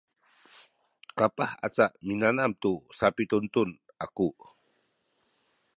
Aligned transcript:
kapah 1.17 1.51
aca 1.65 1.85
minanam 2.05 2.51
tu 2.63 2.73
sapidundun 2.97 3.69
aku 4.05 4.29